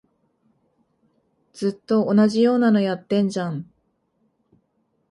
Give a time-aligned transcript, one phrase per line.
[1.53, 3.69] ずっと同じようなのやってんじゃん